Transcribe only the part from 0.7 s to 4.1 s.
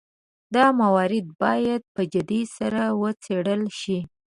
مورد باید په جدیت سره وڅېړل شي.